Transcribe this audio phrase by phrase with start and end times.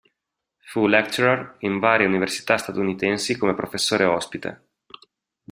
[0.57, 4.63] Fu "lecturer" in varie università statunitensi come professore ospite.